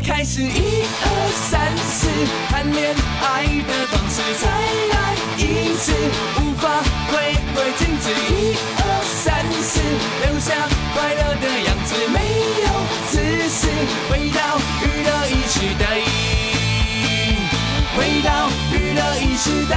[0.00, 1.06] 开始一二
[1.50, 2.08] 三四，
[2.48, 4.48] 谈恋爱的方式，再
[4.92, 5.92] 来一次，
[6.40, 8.10] 无法回归静止。
[8.32, 9.80] 一二三四，
[10.24, 10.54] 留下
[10.94, 12.18] 快乐的样子，没
[12.62, 12.66] 有
[13.08, 13.12] 自
[13.48, 13.68] 私，
[14.08, 15.82] 回到娱乐一时代，
[17.96, 19.72] 回到娱乐一时代，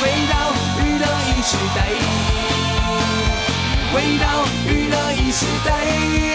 [0.00, 0.34] 回到
[0.80, 1.78] 娱乐一时代，
[3.92, 4.24] 回到
[4.66, 6.25] 娱乐一时代。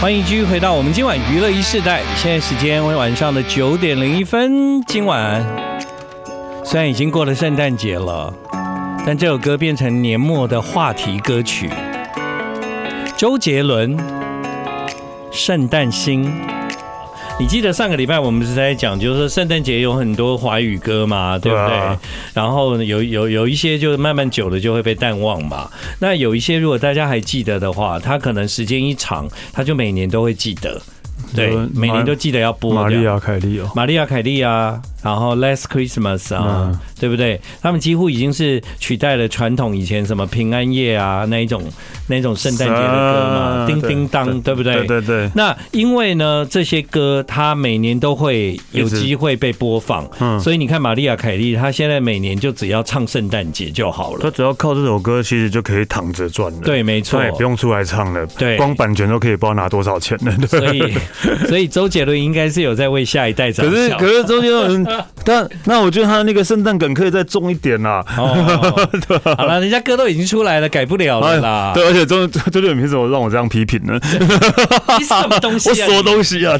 [0.00, 4.80] 欢迎继续回到我们今晚娱乐一世代，现在时间为晚上的九点零一分。
[4.82, 5.44] 今晚
[6.64, 8.32] 虽然已经过了圣诞节了，
[9.04, 11.68] 但这首歌变成年末的话题歌曲。
[13.16, 13.98] 周杰伦
[15.32, 16.24] 《圣诞星》。
[17.40, 21.98] 你记得上个礼拜我们是在讲，就是说圣诞节有很多华语歌嘛，对不对？
[22.34, 25.70] 然后有有有一些就是慢慢久了就会被淡忘嘛。
[26.00, 30.82] 那有一些如果大家还记得的话，他可能时间一长，他就每年都会记得，
[31.32, 32.74] 对，每年都记得要播。
[32.74, 34.82] 玛丽亚凯莉哦，玛丽亚凯莉啊。
[35.02, 37.40] 然后 Last Christmas 啊，嗯、对不对？
[37.62, 41.62] 他们几乎已经是取代了传统以前什么平安夜啊那一种
[42.08, 44.74] 那一种圣诞节的歌嘛，叮叮当，对不对？
[44.86, 45.30] 对对对。
[45.34, 54.20] 那因为呢，这些歌它每年都会有机会被播放，嗯，所以你看玛丽亚凯莉，她现在每年就只要唱圣诞节就好了。
[54.22, 56.58] 她只要靠这首歌，其实就可以躺着赚了。
[56.62, 58.26] 对，没错，不用出来唱了。
[58.38, 60.36] 对，光版权都可以不知道拿多少钱了。
[60.48, 60.94] 对 所以，
[61.46, 63.70] 所以周杰伦应该是有在为下一代着想。
[63.70, 64.84] 可是，可是周杰伦，
[65.24, 65.48] 但。
[65.64, 68.02] 那我觉得他那个圣诞梗可以再重一点啦。
[68.16, 71.72] 哦， 对，好了，人家歌都已经出来了，改不了了啦。
[71.76, 73.98] 对，而且周周杰伦凭什么让我这样批评呢？
[74.98, 75.68] 你什么东西？
[75.68, 76.58] 我什么东西啊？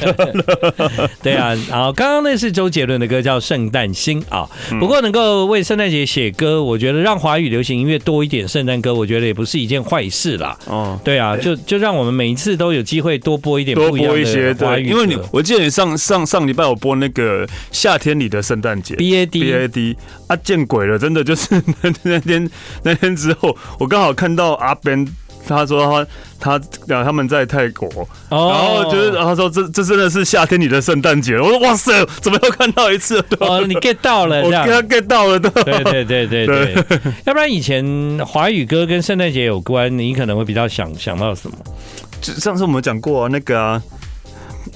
[1.22, 4.46] 对啊，然后刚刚那是周杰伦的歌，叫《圣诞星》啊。
[4.78, 10.56] 不过能够为圣诞节写歌，我觉得让华语流行音乐多一点圣诞歌，我觉得也不是一件坏事啦。
[10.66, 14.88] 哦，对啊，就就让我们每一次都有机会多播一点，多播一些华语。
[14.88, 18.94] 因为你，我记得你上上上礼拜我播那个夏天里的圣诞节。
[18.96, 19.96] B A D B A D
[20.26, 20.98] 啊，见鬼了！
[20.98, 22.50] 真的就是那 那天
[22.82, 25.06] 那天之后，我刚好看到阿 Ben，
[25.46, 26.06] 他说
[26.38, 27.88] 他他他们在泰国，
[28.28, 31.38] 然后就是他说这这真的是夏天里的圣诞节。
[31.38, 33.24] 我说哇塞，怎么又看到一次？
[33.40, 35.50] 哦，你 get 到了， 我 get get 到了，对
[35.84, 36.84] 对对对对。
[37.24, 37.84] 要不然以前
[38.26, 41.56] 华语歌跟圣诞节有关，你可能会比较想想到什么？
[42.20, 43.82] 上次我们讲过啊，那个啊，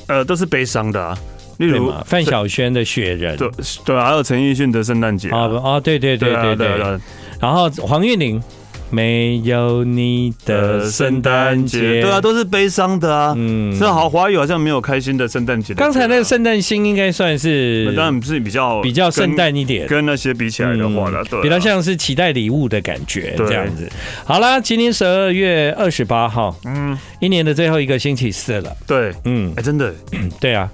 [0.07, 1.19] 呃，都是悲伤的啊。
[1.59, 3.51] 例如范晓萱的《雪人》，对
[3.85, 5.51] 对，还有陈奕迅的《圣诞节》啊。
[5.63, 7.01] 啊，对对对对对，
[7.41, 8.41] 然后黄韵玲
[8.93, 13.35] 《没有你的圣诞节》，对啊，都是悲伤的啊。
[13.37, 15.73] 嗯，是好华语好像没有开心的圣诞节。
[15.73, 23.91] 刚才那个圣诞星应该算是，当然是比较比较圣诞一点，跟那些比起来的话呢，对，比较像是期待礼物的感觉这样子。
[24.27, 28.77] 好啦，今天十二月二十八号，嗯，一年的最后一个星期四了。
[28.87, 29.95] 对，嗯，哎，真的，
[30.39, 30.71] 对啊。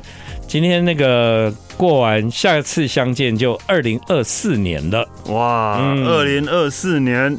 [0.47, 5.07] 今天那个过完，下次相见就二零二四年了。
[5.27, 7.37] 哇，二零二四年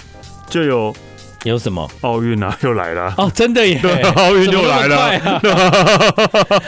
[0.49, 0.93] 就有
[1.43, 3.79] 有什么奥运啊， 又来了哦，真的耶，
[4.15, 5.39] 奥运又来了。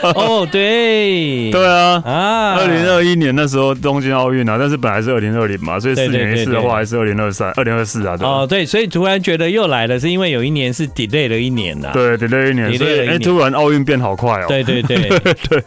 [0.14, 8.16] 哦，对，对啊，啊，二零二一年那时候东京奥运啊，但是本来是二零二零嘛，所以四年一次的话还是二零二三、二零二四啊。
[8.20, 11.90] 哦，对，所以突然觉得又来了，是因为有一年是 delay 了一年呐。
[11.92, 14.46] 对，delay 一年，所以哎，突然奥运变好快哦。
[14.48, 15.62] 对对对对。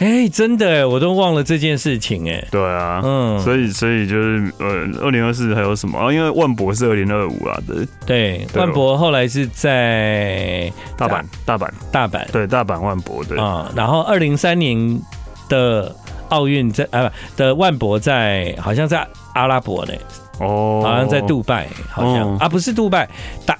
[0.00, 2.44] 哎，真的，我都忘了这件事情哎。
[2.50, 6.12] 对啊，嗯，所以所以就是呃，二零二四还有什么啊？
[6.12, 13.38] 因为万博是二零二五啊，对对，万博后来是在大阪，大阪，大阪，对，大阪万博对。
[13.38, 13.70] 啊。
[13.74, 15.00] 然后二零三年
[15.48, 15.94] 的
[16.30, 19.92] 奥运在啊不的万博在好像在阿拉伯呢，
[20.38, 22.36] 哦，好像在杜拜，好像。
[22.38, 23.08] 啊不是杜拜
[23.46, 23.56] 大。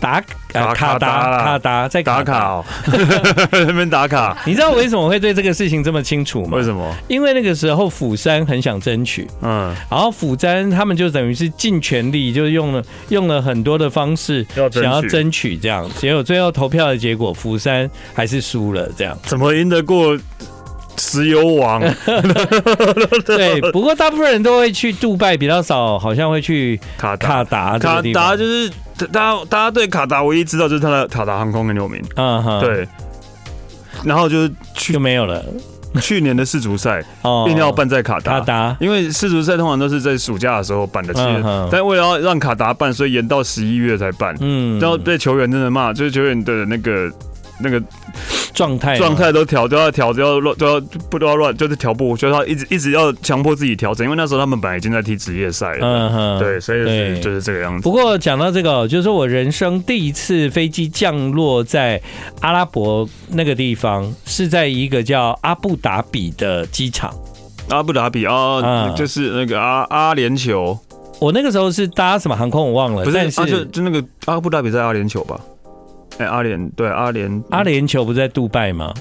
[0.00, 2.64] 打卡卡达卡达在打卡哦，
[3.52, 4.36] 那边打卡。
[4.46, 6.56] 你知道我为什么会对这个事情这么清楚吗？
[6.56, 6.94] 为什么？
[7.08, 19.18] 因为那个时候釜山很想争取，嗯，然后釜山他们就等于是尽全力，就用了用了很多的方式想要争取这样，结果最后投票的结果釜山还是输了，这样。
[19.24, 20.16] 怎么赢得过
[21.08, 21.80] 石油王？
[23.24, 28.70] 对，不过大部分人都会去杜拜，比较少好像会去卡卡达，卡达就是。
[29.12, 32.84] 大家大家对卡达唯一知道就是他的卡达航空很有名，嗯哼，对，
[34.02, 35.40] 然后就是去就没有了。
[36.02, 37.00] 去年的世足赛
[37.46, 47.08] 一定要办在卡达，卡达，因为世足赛通常都是在暑假的时候办的，其实，但为了要让卡达办，所以延到十一月才办，嗯，然后被球员真的骂，就是球员的那个
[47.60, 47.82] 那个
[48.54, 57.82] 状态状态都调都要调都要乱都要不都要乱，就是调不，就是他一直一直要强迫自己调整，因为那时候他们本来已经在踢职业赛了，嗯哼，对，所以是就是这个样子。
[57.82, 62.00] 不过讲到这个，就是我人生第一次飞机降落在
[62.40, 67.14] 阿拉伯那个地方，是在一个叫阿布达比的机场。
[67.70, 70.78] 阿布达比啊，嗯、就是那个阿阿联酋。
[71.20, 75.38] 我那个时候是搭什么航空我忘了，不是，但是、啊、就就那个阿布达比在阿联酋吧？
[76.18, 78.92] 哎、欸，阿联对阿联阿联酋不是在杜拜吗？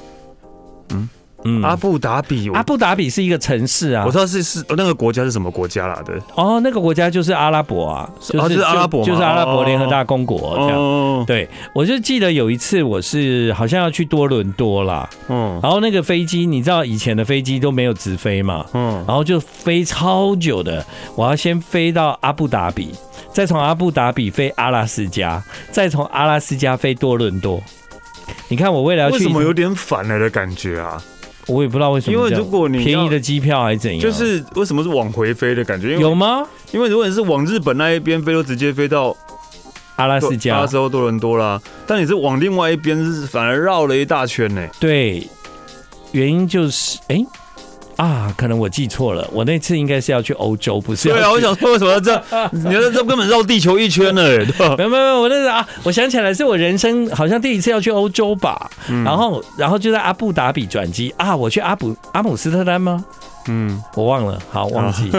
[0.94, 1.10] 嗯。
[1.44, 6.02] 嗯，阿布达比，阿布达比是一个城市啊，我知道是是那个国家是什么国家啦？
[6.06, 11.26] 对，哦，那个国家就是阿拉伯啊，就是阿拉伯，就是阿拉伯联合大公国这样。
[11.26, 20.86] 对，我就记得有一次我是好像要去多伦多啦，嗯，然后那个飞机你知道以前的飞机都没有直飞嘛，嗯，然后就飞超久的，
[21.16, 22.94] 我要先飞到阿布达比，
[23.32, 25.42] 再从阿布达比飞阿拉斯加，
[25.72, 27.62] 再从阿拉斯加飞多伦多。
[28.50, 31.02] 你看我为了要去，为什么有点反了的感觉啊？
[31.48, 35.98] 我也不知道为什么，因为如果你便宜的机票还是怎样，就是为什么是往回飞的感觉？
[35.98, 36.46] 有吗？
[36.72, 39.16] 因为如果你是往日本那一边飞，都直接飞到
[39.96, 41.62] 阿拉斯加，阿拉斯加多伦多啦。
[41.86, 44.68] 但你是往另外一边，是反而绕了一大圈呢。
[44.80, 45.28] 对，
[46.12, 47.16] 原因就是哎。
[47.16, 47.26] 欸
[47.98, 51.10] 啊，可能我记错了，我那次应该是要去欧洲，不是？
[51.10, 52.24] 对啊，我想说为什么要这样？
[52.54, 54.76] 你这这根本绕地球一圈了，对吧？
[54.78, 63.04] 没有没有，我那是啊，我想起来是我人生好像第一次要去欧洲吧，嗯、然后然后就在阿布达比转机啊，我去阿布阿姆斯特丹吗？
[63.50, 65.10] 嗯，我忘了，好忘记。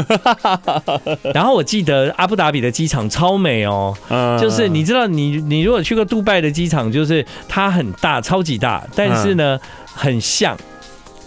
[1.34, 3.92] 然后我记得阿布达比的机场超美哦，
[4.40, 9.58] 就是你知道你你如果去过杜拜的机场，就是它很大，超级大，但是呢
[9.94, 10.56] 很像。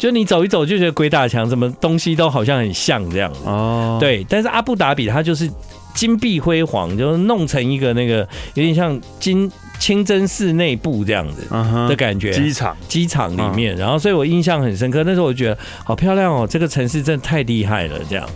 [0.01, 3.97] 就你走一走就觉得鬼打墙，什么东西都好像很像这样哦。
[3.99, 5.47] 对，但是阿布达比它就是
[5.93, 11.47] 金碧辉煌，就是弄成一个那个有点像金清真寺内部这样子
[11.87, 12.31] 的感觉。
[12.31, 15.03] 机场机场里面，然后所以我印象很深刻。
[15.03, 17.99] 那时候我觉得好漂亮哦，这个城市真的太厉害了。
[18.09, 18.27] 这样，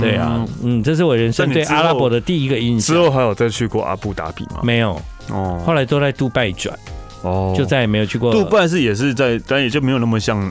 [0.00, 2.94] 对啊，嗯，这是我人生对阿拉伯的第一个印象。
[2.94, 4.60] 之后还有再去过阿布达比吗？
[4.62, 4.96] 没有
[5.30, 6.78] 哦，后来都在杜拜转
[7.22, 8.32] 哦，就再也没有去过。
[8.32, 10.48] 杜拜是也是在，但也就没有那么像。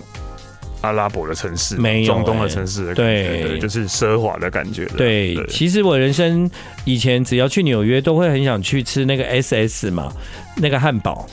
[0.82, 4.86] 阿拉伯的城市，没有中东的城市的感觉，对，就是奢华的感觉。
[4.98, 6.50] 对，其实我人生
[6.86, 10.12] 以前只要去纽约，都会很想去吃那个 SS 嘛，
[10.58, 11.28] 那个汉堡。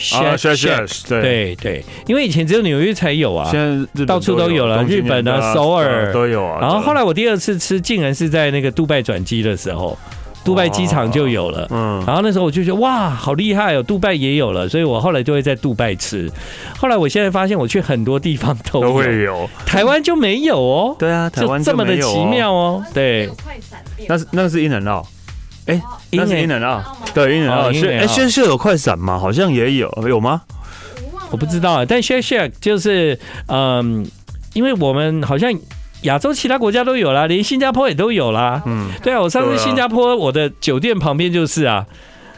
[0.00, 6.60] Shack Shack，对对，因为以前只有纽约才有啊，现在到处都有了，日本啊、首尔都有啊。
[6.60, 9.98] 然后后来我第二次吃，竟然是在那个杜拜转机的时候。
[10.48, 16.32] 杜拜机场就有了，嗯，然后那时候我就觉得哇，好厉害哦，杜拜也有了，所以我后来就会在杜拜吃。
[16.78, 20.96] 后来我现在发现，我去很多地方都有，都会有，台湾就没有哦。
[20.98, 22.82] 对啊，台湾这么的奇妙哦。
[22.94, 23.28] 对，
[24.08, 25.04] 那是那是 In-N-Out，
[25.66, 29.18] 哎，那是 In-N-Out，对，In-N-Out，是哎，现在有快闪吗？
[29.18, 30.40] 好像也有，有吗？
[31.30, 34.06] 我不知道啊，但 Shake Shack 就是嗯，
[34.54, 35.52] 因为我们好像。
[36.02, 38.62] 亚洲其他国家都有啦，连新加坡也都有啦。
[38.66, 41.86] 嗯，对啊，我上次新加坡，我的酒店旁边就是啊。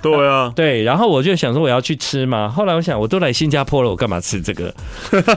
[0.02, 2.48] 对啊，对，然后我就想说我要去吃嘛。
[2.48, 4.74] 后来我想，我都来新加坡了，我干嘛吃这个？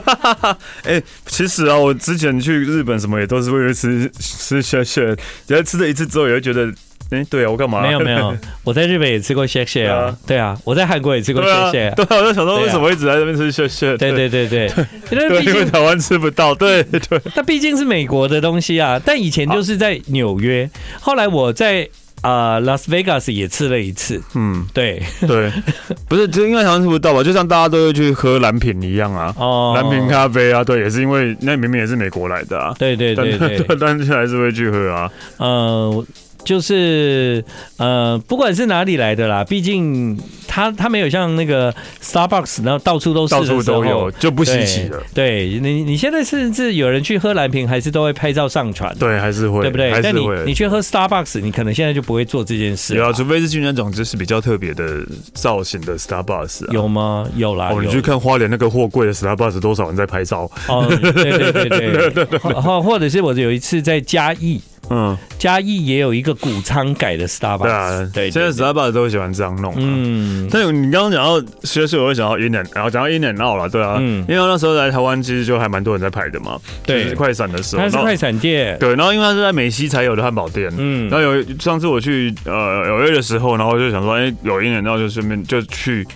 [0.84, 5.14] 哎，其实啊，我之前去日本什么也都是为了吃吃雪雪，
[5.46, 6.72] 然后吃了一次之后，也会觉得。
[7.10, 7.82] 哎，对啊，我干嘛？
[7.82, 8.34] 没有没有，
[8.64, 10.16] 我在日本也吃过 shake shake 啊。
[10.26, 11.94] 对啊，我在韩国也吃过 shake shake。
[11.94, 13.96] 对啊，我在想说为什么一直在这边吃 shake shake？
[13.98, 14.68] 对对对对，
[15.12, 16.54] 因为因为台湾吃不到。
[16.54, 19.00] 对对，它毕竟是美国的东西啊。
[19.04, 20.68] 但以前就是在纽约，
[21.00, 21.88] 后来我在
[22.22, 24.20] 啊 Las Vegas 也吃了一次。
[24.34, 25.52] 嗯，对对，
[26.08, 27.22] 不是就因为台湾吃不到吧？
[27.22, 29.34] 就像大家都会去喝蓝瓶一样啊。
[29.38, 32.74] 哦，蓝瓶咖啡啊，对，也是因为那明明也是美国来的啊。
[32.78, 35.10] 对对对对，但是还是会去喝啊。
[35.38, 36.06] 嗯。
[36.44, 37.44] 就是
[37.78, 45.02] 呃，不管是哪里来的啦，毕竟它它没有像那个 Starbucks 然后到处都是，到处都有就不稀奇了。
[45.14, 48.94] 对你，你现在甚至有人去喝蓝瓶，还是都会拍照上传。
[48.98, 49.98] 对，还是会，对不对？
[50.02, 52.94] 但你你去喝 Starbucks，你可能现在就不会做这件事。
[52.94, 56.70] 有啊，除非是去那种就是比较特别的造型的 Starbucks。
[56.70, 57.26] 有吗？
[57.36, 57.70] 有啦。
[57.72, 60.50] 哦，你去看花莲那个货柜的 Starbucks，多少人在拍照？
[60.68, 61.68] 哦，对对对
[62.10, 62.38] 对对。
[62.38, 64.60] 或 或者是我有一次在嘉义。
[64.90, 69.74] 嗯，嘉义也有一个谷仓改的 Starbucks，对啊，对，现在 Starbucks 都喜欢这样弄。
[69.76, 86.06] 嗯，但你刚刚讲到，其实我会想到 In-N-Out，然后讲到 In-N-Out 了，对啊，因为那时候来台湾其实就还蛮多人在排的嘛，对，快闪的时候，它是快闪店，对，然后因为它是在美西才有的汉堡店，嗯，然后有上次我去呃纽约的时候，然后就想说，哎，有 In-N-Out 就顺便就去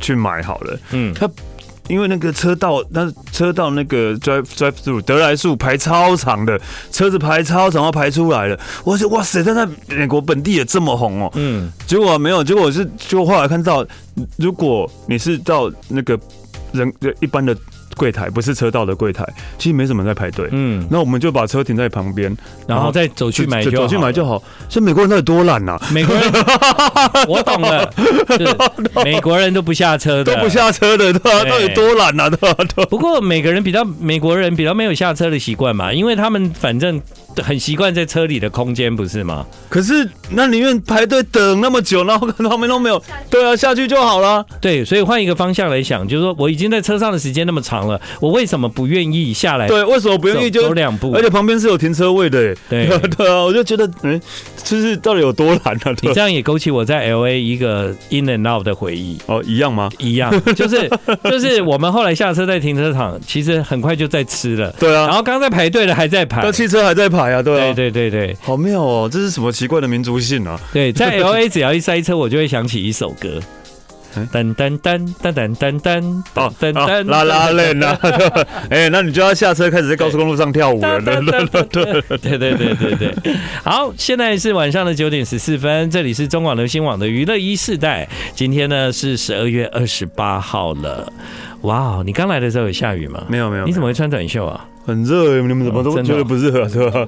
[0.00, 1.28] 去买好了，嗯，它。
[1.88, 8.58] 因为那个车道，那车道那个 drive drive through 德来树排超长的，车子排超长要排出来了。
[8.84, 11.30] 我说哇塞，在那美国本地也这么红哦。
[11.34, 13.86] 嗯，结果没有，结果我是就后来看到，
[14.36, 16.18] 如果你是到那个
[16.72, 17.56] 人一般的。
[17.96, 19.26] 柜台不是车道的柜台，
[19.58, 20.48] 其实没什么在排队。
[20.52, 22.34] 嗯，那我们就把车停在旁边，
[22.66, 24.42] 然后再走去买，走去买就好。
[24.68, 25.78] 像美国人到底多懒呐？
[25.92, 26.32] 美国人，
[27.28, 27.92] 我懂了，
[29.04, 31.44] 美国人都不下车的，都不下车的，对吧？
[31.44, 32.28] 到底多懒呐？
[32.28, 32.64] 对吧？
[32.90, 37.00] 不过每个人比较，美国人比较没有下车的习惯嘛，因为他们反正。
[37.42, 39.46] 很习惯在车里的空间，不是吗？
[39.68, 43.02] 可是那宁愿排队等那么久，然后旁边都没有。
[43.30, 44.44] 对啊，下去就好了。
[44.60, 49.66] 对，所以换一个方向来想，就是说我已经在车上的时间那么长了，我为什么不愿意下来？
[49.68, 51.12] 对，为什么不愿意就走两步？
[51.14, 52.54] 而且旁边是有停车位的。
[52.68, 54.20] 对 对啊，我就觉得，嗯，
[54.64, 55.94] 就是到底有多难啊？
[56.02, 59.18] 你这样也勾起我在 LA 一个 in and out 的回忆。
[59.26, 59.90] 哦，一样吗？
[59.98, 60.88] 一样， 就是
[61.24, 64.70] 就是我们后来下车在停车场，其实很快就在吃了。
[64.78, 67.25] 对啊，然后刚在排队的还在排，那汽车还在排。
[67.42, 69.08] 对啊，对对对对，好妙哦！
[69.10, 70.60] 这是什么奇怪的民族性啊？
[70.72, 73.40] 对，在 LA 只要一塞车，我就会想起一首歌，
[74.32, 77.98] 噔噔噔噔噔噔噔，哦，噔噔啦啦嘞啦！
[78.70, 81.00] 哎，那你就要下车开始在高速公路上跳舞了。
[81.00, 81.62] 对对对
[82.18, 91.12] 对对对，好，现在是晚上的九点十四分，这里是中广流行网的娱乐一世代，今天呢是十二月二十八号了。
[91.62, 93.24] 哇，你刚来的时候有下雨吗？
[93.28, 94.64] 没有没有，你怎么会穿短袖啊？
[94.86, 97.04] 很热，你们怎么都觉得不适合，是吧？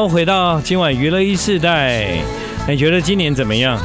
[0.00, 2.22] 好，回到今晚娱乐一世代，
[2.66, 3.78] 你觉得今年怎么样？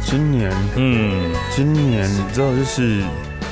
[0.00, 3.02] 今年，嗯，今年你知道就是。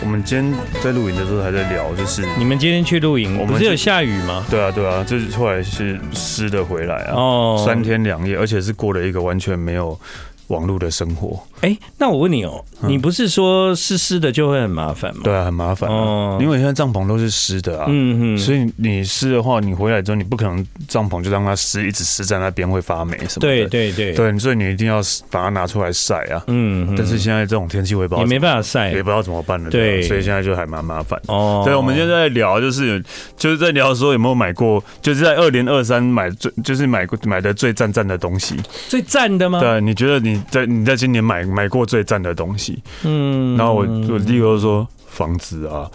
[0.01, 4.47] 我们今天在录影的时候还在聊，就是你们今天去露营，我们不是有下雨吗？
[4.49, 9.99] 对啊，对啊，就是后来是湿的回来啊，哦，三天两夜，而且是过了一个完全没有。
[10.47, 15.21] 网络的生活，哎，那我问你哦，你不是说湿湿的就会很麻烦吗？
[15.25, 23.41] 对啊，很麻烦哦，因为现在帐篷都是湿的啊，嗯嗯，所以你湿的话，你回来之后你不可能帐篷就让它湿，一直湿在那边会发霉什么的。
[23.41, 25.01] 对对对，对，所以你一定要
[25.31, 26.43] 把它拿出来晒啊。
[26.49, 29.71] 嗯，但是现在这种天气我也不知道，也没办法晒，也不知道怎么办了。
[29.71, 31.21] 对，所以现在就还蛮麻烦。
[31.29, 33.03] 哦，对，我们现在在聊，就是
[33.37, 38.57] 就是在聊说有没有买过，就是在二零二三买最就是买过买的最赞赞的东西，
[38.89, 39.61] 最赞的吗？
[39.61, 41.21] 对，你觉得你在你在今年。
[41.21, 45.91] 买买过最赞的东西，嗯，然后我我第一个说房子啊，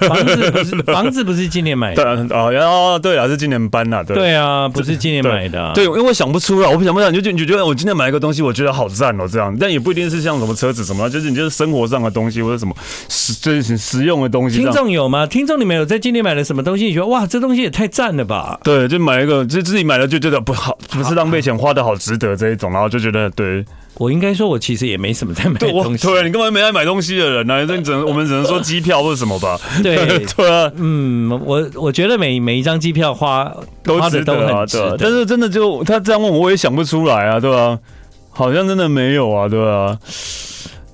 [0.00, 12.74] 房子不是 房子不是今年买的，对啊，然后对啊，是今年搬了，对对啊，不是今年买的，对，因为我想不出来，我不想不想，你就你就觉得我今天买一个东西，我觉得好赞哦，这样，但也不一定是像什么车子什么，就是你就是生活上的东西或者什么
[13.08, 14.58] 实就是实用的东西。
[14.58, 15.24] 听众有吗？
[15.24, 16.86] 听众你们有在今年买了什么东西？
[16.86, 18.58] 你觉得哇，这东西也太赞了吧？
[18.64, 23.64] 对，就买一个，就自己买了就觉得不好，不是浪费钱，花的好值得这一种，然后就觉得对。
[23.94, 26.06] 我应该说，我其实也没什么在买东西。
[26.06, 27.60] 对，你根本没爱买东西的人呢？
[27.76, 29.58] 你只能我们只能说机票或者什么吧。
[29.82, 29.96] 对
[30.34, 34.96] 对啊，嗯，我我觉得每每一张机票花都值得啊，对。
[34.98, 37.78] 但是真的就他这样问我，我也想不出来啊，对吧？
[38.30, 39.98] 好像真的没有啊，对吧？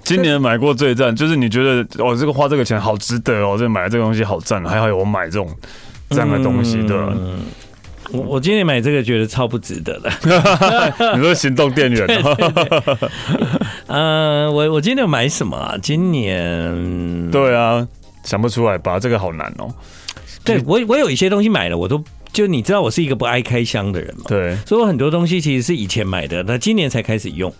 [0.02, 5.48] 今年买过最赞，就是你觉得哦，这个花这个钱好值得哦，这买了这个东西好赞，还好有我买这种
[6.10, 7.12] 这样的东西，对吧？
[8.10, 10.10] 我我今年买这个觉得超不值得的。
[11.16, 12.06] 你说行动电源？
[13.86, 15.76] 嗯，我我今年买什么啊？
[15.82, 16.72] 今年
[17.30, 17.86] 对啊，
[18.24, 18.98] 想不出来吧？
[18.98, 19.68] 这个好难哦。
[20.44, 24.24] 对我我有一些东西买了，我都就你知道我是一个不爱开箱的人嘛。
[24.28, 27.52] 对，所以我很多东西其实是以前买的，那今年才开始用。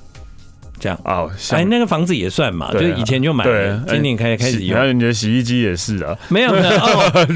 [0.79, 4.77] 这样哦，哎，那个房子也算嘛，就以前就买了，今年开开始用。
[4.77, 7.27] 然后你的洗衣机也是啊， 没有没有哦。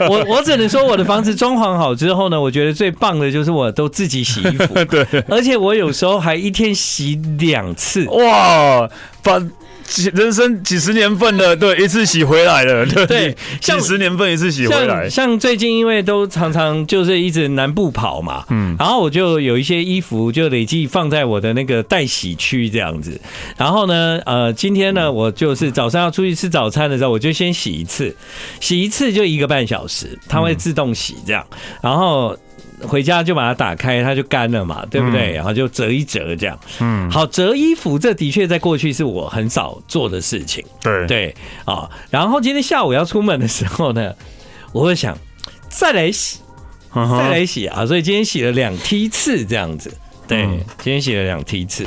[0.10, 8.88] 我我只能说我的房子装潢好之后呢，我觉得最棒的就是我都自己洗衣服， 对，而且我有时候还一天洗两次，哇，
[9.22, 9.42] 把。
[10.14, 15.08] 人生几十年份的，对，一次洗回来了，对，对几十年份一次洗回来。
[15.08, 23.20] 像，像最近因为都常常就是一直南部跑嘛，嗯，然后我就有一些衣服就累计放在我的那个待洗区这样子。
[23.56, 28.14] 然后呢，呃，今天呢，我就是早上要出去吃早餐的时候，我就先洗一次，
[28.60, 31.46] 洗一次就一个半小时，它会自动洗这样，
[31.82, 32.36] 然后。
[32.86, 35.32] 回家就把它打开，它就干了嘛，对不对？
[35.32, 36.58] 然后就折一折这样。
[36.80, 40.64] 嗯，好，折衣服这的确在过去是我很少做的事情。
[40.82, 41.34] 对对
[41.64, 44.14] 啊，然后今天下午要出门的时候呢，
[44.72, 45.16] 我会想
[45.68, 46.40] 再来洗，
[46.94, 49.92] 再来洗啊，所以今天洗了两梯次这样子。
[50.30, 50.46] 对，
[50.78, 51.84] 今天写了两题词，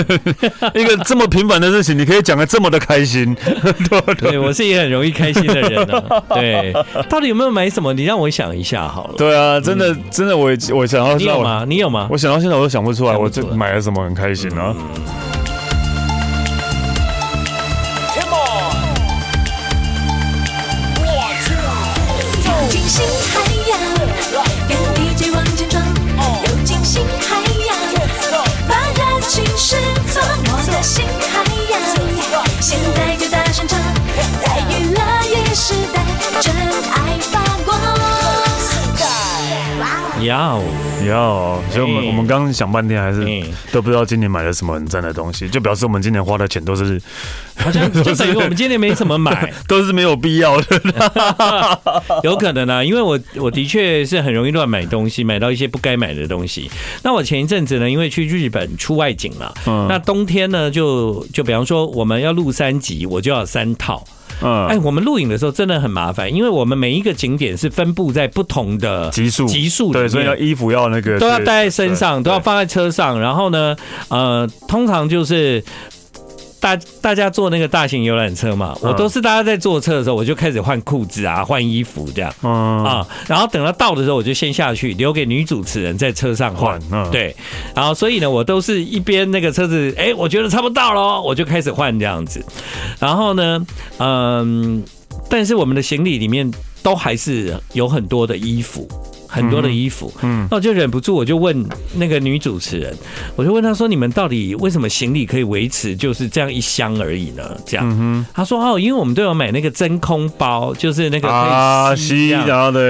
[0.74, 3.36] 一个这么平凡的事情，你可以讲的这么的开心。
[4.18, 6.22] 对，我是一个很容易开心的人啊。
[6.34, 6.72] 对，
[7.10, 7.92] 到底有没有买什么？
[7.92, 9.14] 你让我想一下好了。
[9.18, 11.64] 对啊，真的，真的，我我想到，你有吗？
[11.68, 12.08] 你有吗？
[12.10, 14.74] 我想到现在我都想不出来，我这买了什么很开心啊。
[40.26, 40.60] 要。
[41.06, 43.24] 要，所以我们我们刚刚想半天，还是
[43.70, 47.00] 都不知道今年买了什么很赞的东西，就表示我们今年花的钱都是
[47.56, 50.80] 好像就等于我们今年没怎么买， 都是没有必要的，
[52.24, 56.70] 有可能啊，因为我我的确是很容易乱买东西，买到一些不该买的东西。
[57.02, 59.54] 那我前一阵子呢，因为去日本出外景了，
[59.88, 64.02] 那冬天呢，就就比方说我们要录三集，我就要三套。
[64.42, 73.76] 嗯，哎，我们录影的时候真的很麻烦，因为我们每一个景点是分布在不同的集数，集数对，所以要衣服要那个都要带在身上，都要放在车上，然后呢，
[74.08, 75.62] 呃，通常就是。
[76.60, 82.84] 大大家坐那个大型游览车嘛，我都是大家在坐车的时候，我就开始换裤子啊，换衣服这样，嗯。
[82.84, 87.34] 啊，然后等到到的时候，我就先下去，留给女主持人在车上换，对，
[87.74, 92.44] 然后所以呢，我都是一边那个车子，哎，我觉得差不多到了，我就开始换这样子，
[92.98, 93.66] 然后呢，
[93.98, 94.82] 嗯，
[95.28, 96.50] 但是我们的行李里面
[96.82, 98.88] 都还是有很多的衣服。
[99.36, 101.64] 很多的衣服，嗯，那我就忍不住，我就问
[101.96, 102.96] 那个女主持人，
[103.36, 112.44] 我就问她说：“你们到底为什么行李可以维持就是这样一箱而已呢？”这样，她说：“哦，因为我们都有买那个真空包，就是那个可以吸这样，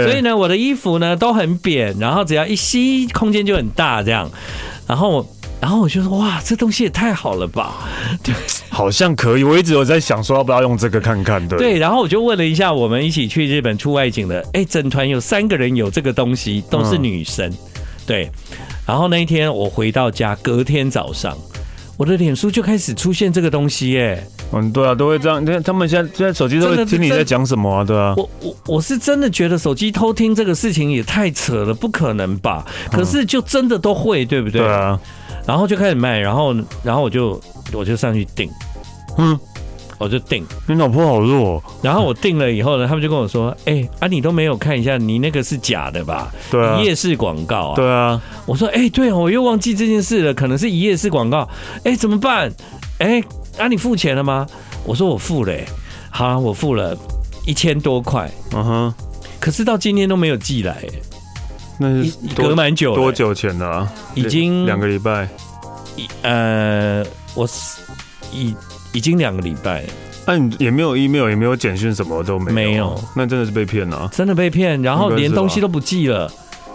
[0.09, 4.31] 所以呢，我的衣服呢都很扁，然后只要一吸，空间就很大，这样，
[4.87, 5.27] 然后。”
[5.59, 7.89] 然后我就说哇，这东西也太好了吧！
[8.23, 8.35] 对，
[8.69, 9.43] 好像可以。
[9.43, 11.47] 我一直有在想说要不要用这个看看。
[11.49, 11.79] 对，对。
[11.79, 17.51] 然后我就问了一下我们一起去日本出外景的，哎，整团有三个人有这个东西，都是女生。
[17.51, 17.57] 嗯、
[18.07, 18.31] 对。
[18.87, 21.37] 然后那一天我回到家，隔天早上，
[21.97, 24.23] 我的脸书就开始出现这个东西，哎，
[24.53, 25.43] 嗯，对啊，都会这样。
[25.43, 27.83] 你看他们现在现在手机都会听你在讲什么啊？
[27.83, 28.15] 对啊。
[28.17, 32.65] 我我我是真的觉得手机偷听这个事情也太扯了，不可能吧？
[32.93, 34.61] 可是就真的都会，对不对？
[34.61, 35.01] 对啊。
[35.47, 37.41] 然后就开始卖，然后然后我就
[37.73, 38.51] 我就上去订，
[39.17, 39.39] 嗯，
[39.99, 40.45] 我就订。
[40.67, 41.63] 你老婆好弱。
[41.83, 46.33] 然后我订了以后呢，他们就跟我说：“哎，啊，你都没有看一下，你那个是假的吧？
[46.51, 48.21] 对啊，一页式广告啊。”对啊。
[48.45, 51.49] 我说：“哎，对啊，我又忘记这件事了，可能是一夜式广告。
[51.85, 52.53] 哎，怎么办？
[52.99, 53.23] 哎，
[53.57, 54.47] 啊，你付钱了吗？”
[54.85, 55.55] 我说：“我付了。”
[56.11, 56.97] 好，我付了
[57.47, 58.29] 一千多块。
[58.53, 58.95] 嗯哼。
[59.39, 60.85] 可是到今天都没有寄来。
[61.79, 63.91] 那是隔蛮久，多久前的啊？
[64.15, 65.29] 已经两个礼拜。
[66.23, 67.81] 呃，我是
[68.33, 68.55] 已
[68.93, 69.85] 已经两个礼拜。
[70.27, 72.55] 那你也没有 email，也没有简讯，什么都没有。
[72.55, 74.09] 没有，那真的是被骗了。
[74.13, 76.31] 真的被骗，然后连东西都不寄了，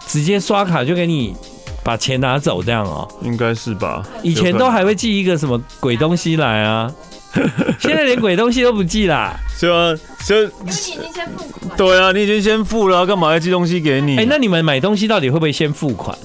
[0.07, 1.35] 直接刷卡就给你
[1.83, 3.07] 把钱拿走，这样哦。
[3.21, 4.05] 应该是吧？
[4.23, 6.91] 以前都还会寄一个什么鬼东西来啊。
[7.80, 9.96] 现在连鬼东西都不寄啦，是吗？
[10.20, 11.78] 所以你已经先付款。
[11.78, 14.17] 对啊，你已经先付了，干嘛要寄东西给你？
[14.17, 16.17] 哎，那你们买东西到底会不会先付款？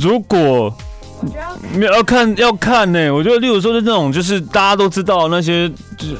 [0.00, 0.74] 如果
[1.74, 5.70] 没有要看要看呢，我觉得，例如说是那种就是大家都知道那些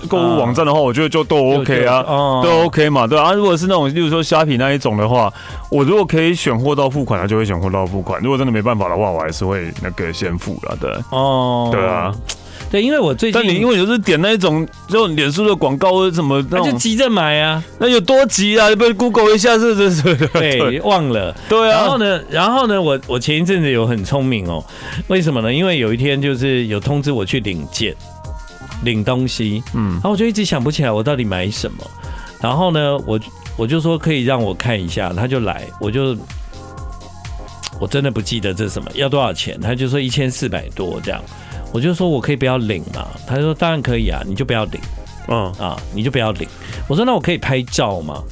[0.08, 2.04] 购物网站的话，我觉得就都 OK 啊，
[2.42, 3.32] 都 OK 嘛，对啊。
[3.32, 5.32] 如果是那种例如说虾皮那一种的话，
[5.70, 8.20] 我如果可以选货到付款，那就会选货到付款。
[8.22, 10.92] 如果真的没办法的话，我还是会那个先付了，对。
[11.10, 12.14] 哦，对啊。
[12.70, 18.68] 对，因为我最近，但你因为有时点那一种，就脸书的广告或者什么，那就急着买啊，那有多急啊？
[18.76, 21.36] 被 Google 一下，是是是，对，忘了。
[21.48, 21.80] 对啊。
[21.80, 24.64] 然后呢，然后呢，我我前一阵子有很聪明哦，
[25.08, 25.52] 为什么呢？
[25.52, 27.94] 因为有一天就是有通知我去领件，
[28.84, 31.84] 领东西，嗯，然后我就一直想不起来我到底买什么，
[32.40, 33.20] 然后呢，我
[33.58, 36.16] 我就说可以让我看一下，他就来，我就
[37.78, 39.60] 我真的不记得这是什么，要多少钱？
[39.60, 41.22] 他就说一千四百多这样。
[41.72, 43.08] 我就说，我可以不要领嘛？
[43.26, 44.80] 他说当然可以啊，你就不要领，
[45.28, 46.46] 嗯啊，你就不要领。
[46.86, 48.22] 我说那我可以拍照吗？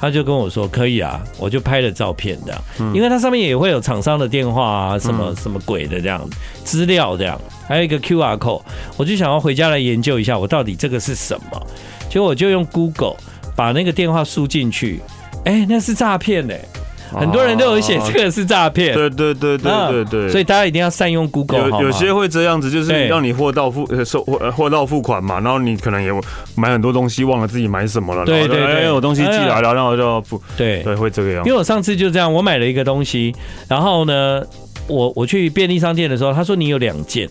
[0.00, 2.62] 他就跟我说可以啊，我就拍了照片这样，
[2.94, 6.24] 因为它上面也会有厂商的电话啊，什么什么鬼的这样
[6.62, 7.36] 资料这样，
[7.66, 8.62] 还有一个 QR code，
[8.96, 11.66] 我就想要回家来研究一下，我到底这个是什么？
[12.08, 13.16] 结果我就用 Google
[13.56, 15.00] 把那个电话输进去，
[15.44, 16.64] 哎，那是诈骗嘞。
[17.12, 21.68] 很多人都有写这个是诈骗，对对对对对对，所以大家一定要善用 Google。
[21.68, 26.10] 有有些会这样子，就是让你货到付收货到付款嘛，然后你可能也
[26.54, 30.82] 买很多东西，忘了自己买什么了，对对对，有东西寄来了，然后就要付，对。
[30.82, 31.44] 对，会这个样。
[31.44, 33.34] 因为我上次就这样，我买了一个东西，
[33.68, 34.42] 然后呢，
[34.86, 37.28] 我我去便利商店的时候，他说你有两件，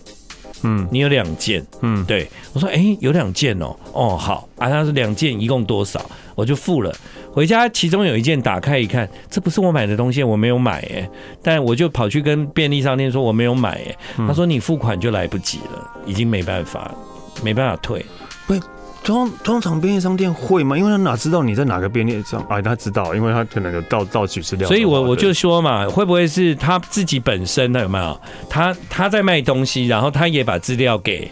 [0.62, 2.28] 嗯，你有两件，嗯，对。
[2.52, 4.48] 我说，哎、欸，有两件哦，哦，好。
[4.58, 6.00] 啊，他说两件一共多少，
[6.38, 6.94] 我就付了。
[7.32, 11.10] 回家其中有一件打开一看，这不是我买的东西，我没有买哎，
[11.42, 16.94] 但我就跑去跟便利商店说我没有买哎，他说你付款就来不及了，已经没办法，
[17.42, 18.06] 没办法退。
[18.46, 18.60] 喂，
[19.02, 20.78] 通通常便利商店会吗？
[20.78, 22.40] 因为他哪知道你在哪个便利商？
[22.48, 24.68] 啊，他知道，因为他可能有盗盗取资料。
[24.68, 28.20] 所以我我就说嘛，会不会是他自己本身的有没有？
[28.48, 31.28] 他他在卖东西，然后他也把资料给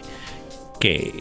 [0.77, 1.13] 给。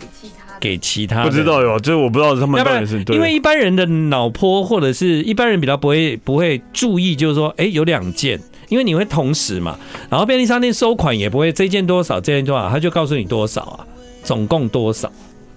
[0.60, 9.78] 给其他不知道哟，就是我不知道他们到底是对，因为一般人的脑波或者是一般人比较不会不会注意，就是说，哎，有两件，因为你会同时嘛，
[10.10, 13.86] 然后便利商店收款也不会这件多少，这件多少，他就告诉你多少啊，
[14.22, 15.10] 总共多少，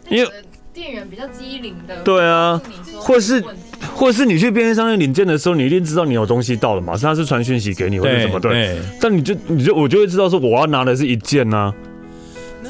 [0.09, 0.29] 因为
[0.73, 2.61] 店员比较机灵的，对啊，
[2.95, 3.43] 或是
[3.93, 11.73] 或是你去便利商店领件的时候，你一定知道你有东西到了嘛，是他是传讯息给你或者什么对，但你就你就我就会知道说我要拿的是一件呢。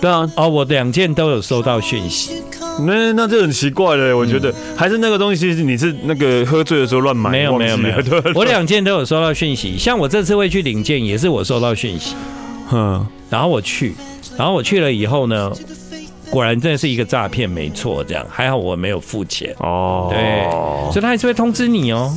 [0.01, 2.41] 对啊，哦，我两件都有收到讯息，
[2.85, 7.95] 那那这很奇怪嘞，我觉得、嗯、还是那个东西是你是那个喝醉的时候乱买，没有没有没有，
[8.33, 12.15] 我两件都有收到讯息，像我这次会去领件也是我收到讯息，
[12.71, 13.93] 嗯，然后我去，
[14.37, 15.51] 然后我去了以后呢。
[16.29, 18.25] 果然真的是一个诈骗，没错，这样。
[18.29, 19.55] 还好我没有付钱。
[19.59, 20.43] 哦，对，
[20.91, 22.15] 所以他还是会通知你哦，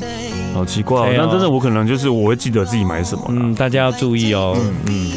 [0.54, 5.12] 好奇怪，哦，那真的我可能就是我会记得自己买什么，嗯，大家要注意哦，嗯。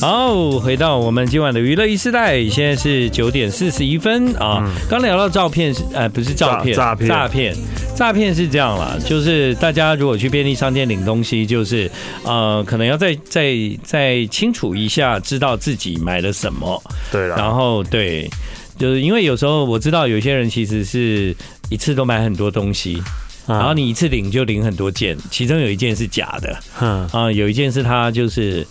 [0.00, 4.64] 好，回到我们今晚的娱乐一时代，现在是九点四十一分啊。
[4.88, 7.56] 刚聊到照片是，呃，不是照片，诈骗，诈骗，
[7.96, 11.90] 诈骗是这样啦，就是大家如果去便利商店领东西，就是
[12.22, 16.80] 呃，可能要再再再清楚一下，知道自己买了什么。
[17.10, 18.30] 对，然后对，
[18.78, 21.34] 就是因为有时候我知道有些人其实是
[21.70, 23.02] 一次都买很多东西。
[23.48, 28.64] 然后你一次领就领很多件，其中有一件是假的，嗯啊，有一件是他就是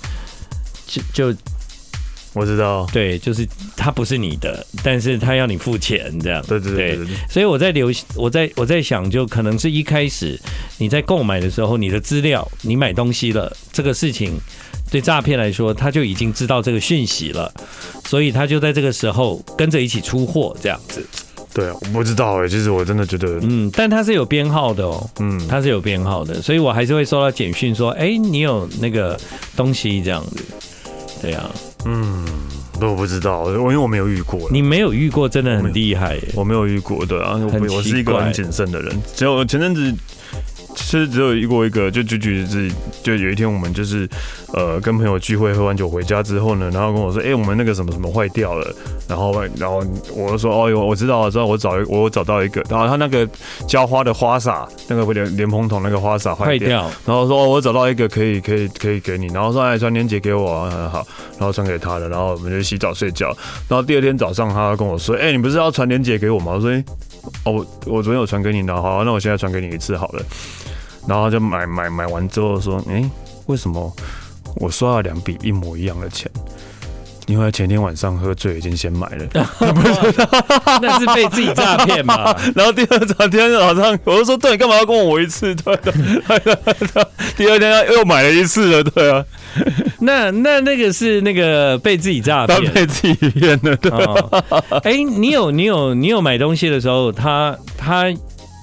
[0.87, 1.37] 就就
[2.33, 10.39] 我知道，对，就是他不是你的，但是他要你付钱这样，对对对，对，所以我在留，我在我在想，就可能是一开始
[10.77, 14.37] 你在购买的时候，你的资料，你买东西了这个事情，
[14.91, 17.51] 对诈骗来说，他就已经知道这个讯息了，
[18.05, 21.03] 所以他就在这个时候跟着一起出货这样子。
[21.53, 29.19] 对啊，我不知道哎，其实我真的觉得，嗯，但它是有编号的哦，嗯，它是有编号的，所以我还是会收到简讯说，哎，你有那个
[29.55, 30.45] 东西这样子，
[31.21, 31.49] 对呀，
[31.85, 32.25] 嗯，
[32.81, 39.93] 我不知道，我因为我没有遇过，你没有遇过，真的很厉害，我没有遇过，对啊，我我是一个很谨慎的人，只有前阵子。
[40.77, 44.07] 其实只有遇过一个，就就举自己，就有一天我们就是，
[44.53, 48.73] 呃，跟朋友聚会，喝完酒回家之后呢，然后跟我说，哎、欸，我们那个什么什么坏掉了，
[49.07, 49.83] 然后，然后
[50.15, 53.27] 我就说，哦哟，我知道了，知道，我找我找到一个，然后他那个
[53.67, 61.05] 浇花的花洒，那个莲莲蓬头那个花洒坏掉， 然后说，哦，我找到一个可以可以可以给你，然后说，哎，传链接给我，很好，
[61.37, 63.35] 然后传给他了，然后我们就洗澡睡觉，
[63.67, 66.53] 然后第二天早上他跟我说，哎、欸，你不是要传链接给我吗？
[66.53, 66.71] 我说，
[67.43, 70.23] 哦，我我昨天有传给你的，好，那我现在传给你一次好了。
[71.07, 73.03] 然后就买买买完之后说，哎，
[73.45, 73.93] 为什么
[74.55, 76.29] 我刷了两笔一模一样的钱？
[77.27, 79.25] 因为前天晚上喝醉已经先买了
[80.81, 82.33] 那是被自己诈骗嘛。
[82.55, 85.53] 然后第二早天早上我就说，对，干嘛要跟我一次？
[85.55, 85.93] 对的，
[87.35, 89.25] 第二天又买了一次了，对啊。
[89.99, 93.75] 那那那个是那个被自己诈骗，被自己骗的。
[93.77, 93.91] 对。
[94.83, 98.13] 哎，你有你有你有买东西的时候，他他。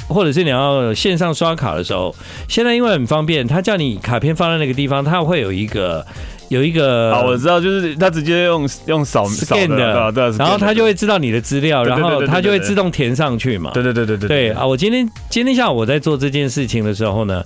[0.06, 2.14] 或者是你要线上刷卡的时候，
[2.46, 6.04] 现在因为很方便，他叫你卡片放在那个地方，他会有一个
[6.50, 13.70] 有一个啊，我知道，就是他直接用用扫 scan 的，对，然后他就会知道你的资料，然后他就会自动填上去嘛。
[13.72, 14.28] 对对对对对。
[14.28, 17.42] 对啊，我今天今天下午我在做这件事情的时候呢，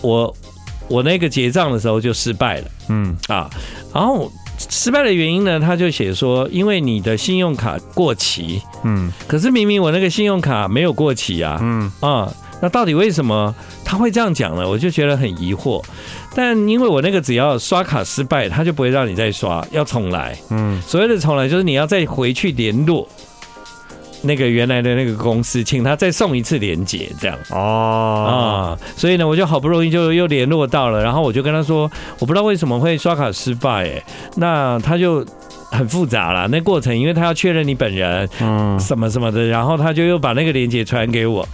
[0.00, 0.34] 我
[0.88, 3.50] 我那个结账的时候就失败了，嗯啊，
[3.92, 4.30] 然后。
[4.70, 5.60] 失败的原因呢？
[5.60, 14.66] 他就写说，因为你的信用卡过期，嗯，可是明明我那个信用卡没有过期啊，嗯啊，那到底为什么他会这样讲呢？
[14.66, 15.84] 我就觉得很疑惑。
[16.34, 23.06] 但因为我那个只要刷卡失败，他就不会让你再刷，要重来，嗯，所谓的重来就是你要再回去联络。
[24.26, 34.02] 那个原来的那个公司，请他再送一次连接，这样哦啊，所以呢，我就好不容易就又联络到了，然后我就跟他说，我不知道为什么会刷卡失败，哎，
[34.36, 35.24] 那他就
[35.70, 41.48] 很复杂了，那过程，因为他要确认你本人，嗯，什么什么的，然后他就又把那个连接传给我，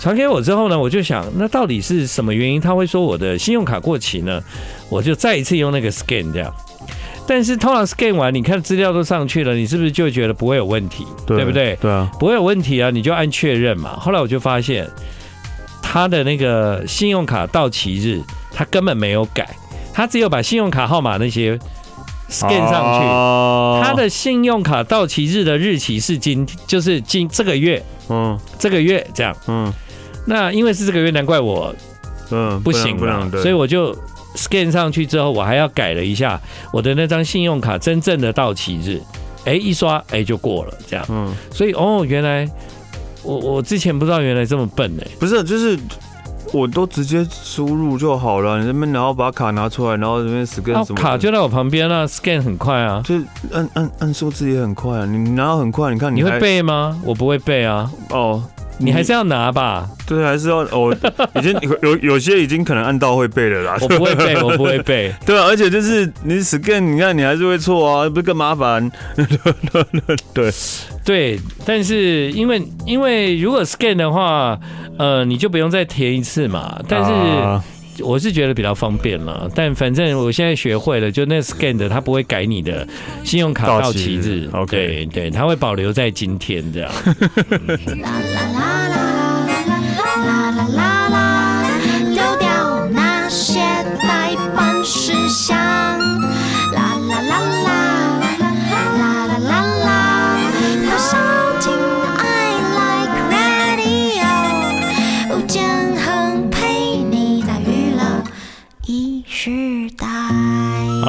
[0.00, 4.42] 传给我之后呢，我就想，那到底是什么原因他会说我的信用卡过期呢？
[4.88, 6.52] 我就再一次用那个 scan 这样。
[7.28, 11.04] 但是通常 scan 完，你看资料都上去了，你是不是就觉得不会有问题？
[11.26, 11.76] 对，对不对？
[11.80, 13.96] 对啊，不会有问题啊，你就按确认嘛。
[13.98, 14.88] 后来我就发现，
[15.82, 19.48] 他的那个信用卡到期日，他根本没有改，
[19.92, 21.58] 他只有把信用卡号码那些
[22.30, 23.06] scan 上去。
[23.06, 29.72] 哦、他的信用卡到期日的日期是今，就是今这个月，嗯，这个月这样，嗯。
[30.26, 31.74] 那因为是这个月，难怪我，
[32.30, 33.92] 嗯，不行了，所以我就。
[34.36, 36.40] Scan 上去之后，我还要改了一下
[36.72, 39.00] 我的那张信用卡真正的到期日，
[39.44, 41.04] 哎，一刷哎就过了，这样。
[41.08, 42.48] 嗯，所以哦，原来
[43.22, 45.78] 我我之前不知道原来这么笨哎，不是，就是
[46.52, 53.16] 我都直接输入就好了，你这边然后把卡拿出来，然后这边 scan 什么卡就在我旁边啊，scan 很快啊，就
[53.52, 57.00] 按按按数字也很快啊，你拿到很快，你看你，你会背吗？
[57.04, 58.42] 我不会背啊，哦。
[58.78, 60.94] 你还是要拿吧，对，还是要我
[61.36, 63.78] 已经有有些已经可能按到会背了啦。
[63.80, 65.14] 我不会背， 我不会背。
[65.24, 68.90] 对啊，而且就是你 scan，你看你还是会错啊，不是更麻烦？
[70.34, 70.52] 对
[71.04, 74.58] 对，但是因为因为如果 scan 的话，
[74.98, 76.80] 呃，你就不用再填一次嘛。
[76.88, 77.66] 但是。
[78.00, 82.86] 我是觉得比较方便了，但反正我现在学会了，就那 scan 的，它不会改你的
[83.24, 86.90] 信用卡到期日，对对，它会保留在今天这样。
[88.54, 88.85] 好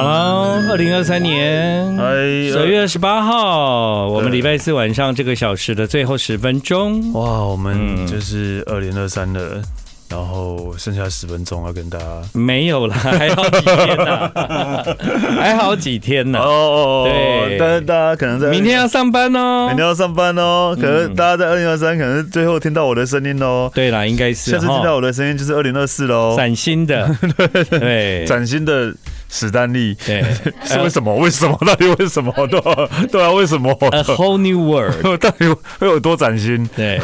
[0.02, 9.62] 了，二零二三年十二月二十八号，我们礼拜四晚上这个小时的最后十分钟，哇，我们就是二零二三了。
[10.10, 14.32] 然后剩下十分钟要跟大家没有了，还好几天呢，
[15.38, 16.38] 还好几天呢。
[16.38, 20.74] 哦哦哦，对，但是大家可能在明天要上班哦，明天要上班哦。
[20.80, 23.70] 可能大家在二零二三，可能最后听到我的声音哦。
[23.74, 27.14] 对啦，应该是下次听到我的声音就是二零二四喽，崭新的，
[27.68, 28.94] 对，崭新的。
[29.28, 30.22] 史丹利，对，
[30.64, 31.14] 是为什么？
[31.16, 31.56] 为什么？
[31.66, 32.32] 到底为什么？
[32.48, 35.46] 对啊，对啊，为什么？A whole new world，到底
[35.78, 36.66] 会有多崭新？
[36.76, 37.00] 对，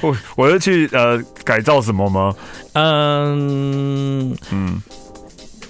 [0.00, 2.34] 我我要去呃改造什么吗？
[2.74, 4.82] 嗯嗯，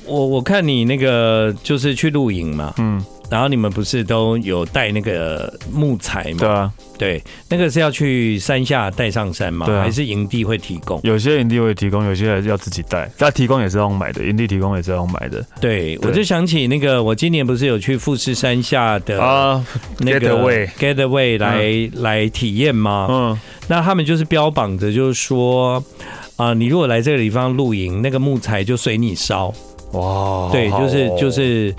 [0.07, 3.05] 我我看你那个就是去露营嘛，嗯。
[3.33, 6.37] 然后你们不是都有带那个木材吗？
[6.39, 9.65] 对啊，对，那个是要去山下带上山吗？
[9.65, 11.01] 对啊，还是营地会提供？
[11.03, 13.11] 有些营地会提供，有些还是要自己带。
[13.17, 15.43] 但提供也是要买的，营地提供也是要买的。
[15.63, 19.65] 对，对我就想起那个，我今年不是有去富士山下的啊
[20.01, 23.07] 那个 Getaway Getaway 来、嗯、来体验吗？
[23.09, 25.83] 嗯，那他们就是标榜着，就是说
[26.37, 29.51] 啊，你如果来这个地方露营，那个木材就随你烧。
[29.93, 31.75] 哇，对，就是就是。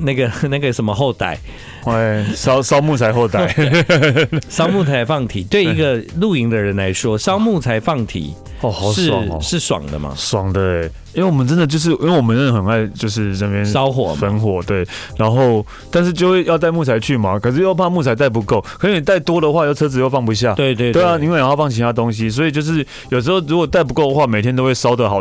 [0.00, 1.38] 那个 那个什么后代，
[1.84, 3.54] 哎，烧烧木材后代，
[4.48, 10.14] 烧木材放题，对一个露营的人来说，烧木材放题哦，好爽哦，是爽的吗？
[10.16, 21.02] 爽的哎，因为我们真的就是，因为我们真的很爱就是这边烧火焚火，对，然后但是就会要带木材去嘛，可是又怕木材带不够，可是你带多的话，又车子又放不下，对对对。
[21.02, 25.20] 啊，因为要放其他东西，所以就是有时候如果带不够的话，每天都会烧的好。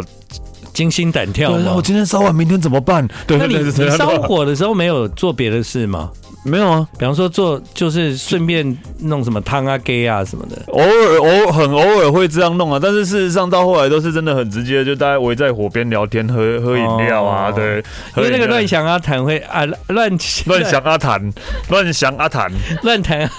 [0.82, 1.52] 惊心胆跳。
[1.52, 3.08] 对，我今天烧完，明天怎么办？
[3.28, 6.10] 对，那你你烧火的时候没有做别的事吗？
[6.44, 10.60] 没有啊，比方说做就是顺便弄什么汤啊、给啊什么的。
[10.70, 17.76] 偶尔偶很偶尔会这样弄啊，但是事实上到后来都是真的很直接，就大家围在火边聊天、喝喝饮料啊，对。
[18.17, 20.10] 因为那个乱想阿谈会啊乱
[20.48, 21.32] 乱想阿谈
[21.70, 23.30] 乱想阿谈乱谈，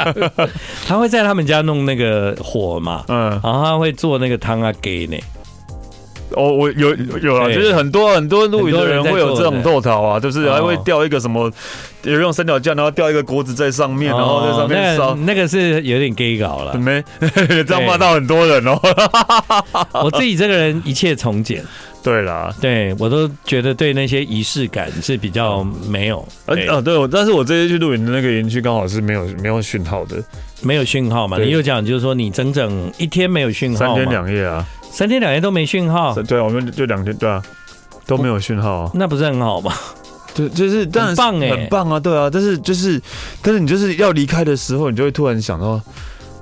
[0.88, 5.18] 他会在他们家弄那个火嘛，嗯，然后他会做那个汤啊给呢。
[6.36, 11.50] 哦，我有有啊，就是很多很多露营的人会有这种豆桃啊，就是还会吊一个什么，
[12.02, 15.14] 有用三角架，然后吊一个锅子在上面，然后在上面烧。
[15.16, 17.02] 那个是有点 gay 搞了，没
[17.66, 18.78] 这样骂到很多人哦。
[20.04, 21.64] 我自己这个人一切从简，
[22.02, 26.20] 对啦，对我都觉得对那些仪式感是比较没有。
[26.46, 26.66] 啊，对，
[27.10, 30.16] 但是我这次去露营的那个营区刚好是没有没有讯号的，
[30.62, 31.38] 没有讯号嘛？
[31.38, 34.64] 你又讲就是说你整整一天没有讯号，三天两夜啊。
[34.90, 37.42] 三天两夜都没讯号，对啊，我们就两天，对啊，
[38.06, 39.72] 都没有讯号啊，那不是很好吗？
[40.34, 43.00] 对，就是当然很棒哎，很棒啊，对啊，但是就是，
[43.42, 45.80] 但是你就是要离开的时候，你就会突然想到，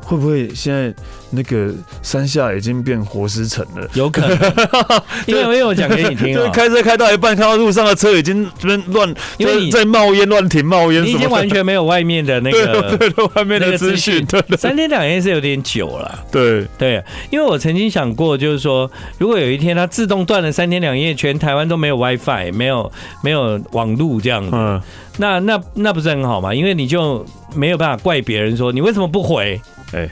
[0.08, 0.90] 会不会现在
[1.30, 1.70] 那个
[2.02, 3.86] 山下已经变活尸城了？
[3.92, 4.38] 有可能，
[5.28, 14.24] 因为因为我讲给你听啊，开车开到一半，看到路上的车已经这边乱，因为你在冒烟乱停冒烟，你已经完全没有外面的那个 对对外面的资讯。
[14.24, 16.24] 对，三天两夜是有点久了。
[16.32, 22.90] 对对，因为我曾经想过，就是说，如果有一天它自动断了三天两夜，全台湾都没有 WiFi，没有
[23.22, 24.80] 没有网路这样子，嗯，
[25.18, 26.54] 那那那不是很好吗？
[26.54, 29.60] 因为你就没有办法怪别人说你为什么不回。
[29.92, 30.10] 哎、欸，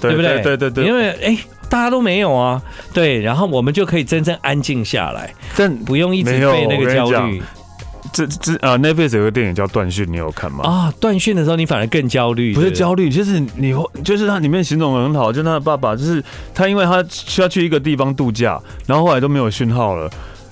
[0.00, 0.40] 对不对？
[0.42, 2.62] 对对对，因为哎、欸，大家都没有啊，
[2.92, 7.42] 对，然后我们就可以真正安静下来，但不用一直被那个焦虑。
[8.12, 10.64] 这这啊，Netflix 有个电影叫《断讯》，你有看吗？
[10.64, 16.22] 啊，断讯的时候你反而更焦虑，不是焦虑，就是你就是它里面形容的很好，就是他的爸爸，就是
[16.54, 20.08] 他，因为他需要去一个地方度假，然后后来都没有讯号了。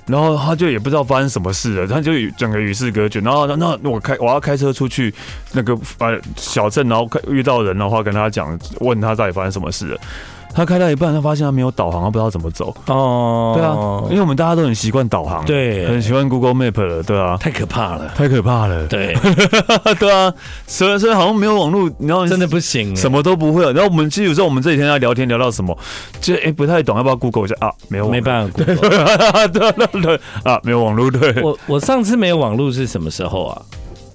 [0.07, 3.21] 然后他就也不知道发生什么事了，他就整个与世隔绝。
[3.21, 5.12] 然后那那我开我要开车出去
[5.53, 10.01] 那个呃小镇，然后遇到人的话跟他讲，问他到底发生什么事了。
[10.55, 12.75] 他开到一半，他发现他没有导航，他不知道怎么走。
[12.87, 13.75] 哦，对啊，
[14.11, 19.14] 因为我们大家都很习惯导航，对，很习惯 Google Map 了，对啊，太可怕了，太可怕了，对，
[19.99, 20.33] 对啊，
[20.67, 23.64] 所以所以好像没有网络，然后真的不行，什么都不会。
[23.73, 25.77] 然后我们其实有时候我们这几天在聊天聊到什么，
[26.21, 27.73] 就哎不太懂，要不要 Google 一下啊？
[27.88, 31.11] 没有，没办法 Google，对对对啊，没有网络。
[31.11, 33.62] 对，我我上次没有网络是什么时候啊？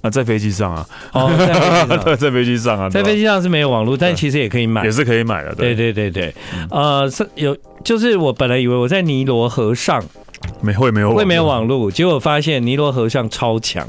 [0.02, 0.86] 啊，在飞机上啊！
[1.12, 5.54] 哦，在飞机上， 在飞机上啊，在飞机上是没有网络，但其实也可以买，也是可以买的。
[5.54, 5.74] 对。
[5.74, 6.34] 对对对，
[6.70, 10.02] 呃，是有，就是我本来以为我在尼罗河上
[10.60, 13.86] 没会没有会没有网络，结果发现尼罗河上超强。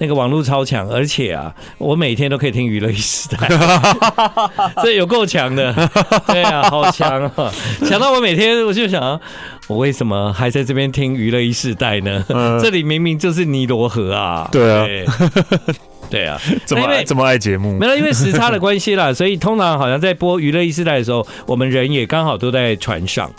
[0.00, 3.48] 那个网络超强，而且啊，我每天都可以听娱乐一时代，
[4.82, 5.72] 这有够强的，
[6.26, 7.52] 对啊，好强啊，
[7.86, 9.20] 强到我每天我就想，
[9.68, 12.24] 我为什么还在这边听娱乐一时代呢？
[12.62, 14.86] 这里明明就是尼罗河啊，对啊，
[16.10, 16.26] 对。
[16.26, 17.78] 啊，怎么这么爱节目？
[17.78, 23.30] 没有，因为时差的关系啦，所以通常好像在播娱乐一时代的时候，我们人也刚好都在船上。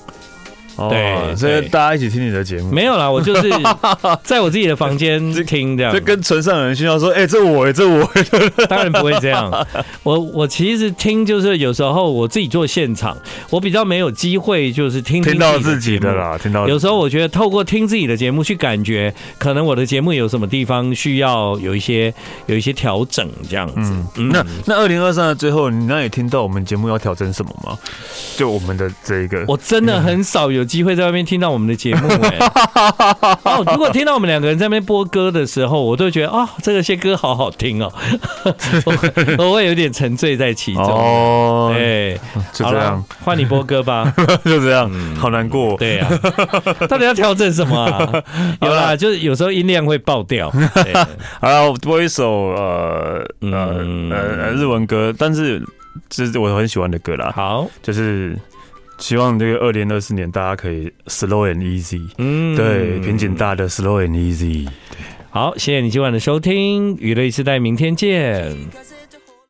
[0.89, 2.71] 对，所以大家一起听你的节目。
[2.71, 3.49] 没有啦，我就是
[4.23, 8.09] 在我自己的房间听这样，就跟船上的人炫耀说：“哎，这我，这我。
[8.67, 9.51] ”当然不会这样。
[10.03, 13.15] 我我其实听就是有时候我自己做现场，
[13.49, 16.37] 我比较没有机会就是听听到自己的啦。
[16.37, 22.13] 听到有时候我觉得透过听自己的节目去感觉，可能我的节目有什么地方需要有一些
[22.47, 23.91] 有一些调整这样子。
[24.15, 27.77] 嗯那那二零二三的最后，你那也听到我们节目要调整什么吗？
[28.37, 30.61] 就我们的这一个，我真的很少有。
[30.71, 32.37] 机会在外面听到我们的节目 哎，
[33.43, 37.91] 哦，如果听到我们两个人在那边播歌的时候，我都觉得啊，这个些歌好好听哦，
[39.37, 41.75] 我会有点沉醉在其中哦。
[41.77, 42.17] 哎，
[42.53, 44.13] 就这样，换你播歌吧，
[44.45, 45.75] 就这样，好难过。
[45.75, 46.07] 对呀，
[46.87, 48.23] 到底要调整什么啊？
[48.61, 50.49] 有啦，就是有时候音量会爆掉。
[51.41, 53.49] 好了，我播一首呃呃
[54.09, 55.61] 呃日文歌，但是
[56.09, 57.33] 这是我很喜欢的歌啦。
[57.35, 58.39] 好，就是。
[59.01, 64.71] 希望这个二零二四年大家可以 slow and easy，嗯，对，瓶颈大的 slow and easy，对，
[65.31, 68.55] 好，谢谢你今晚的收听，娱乐一时代，明天见。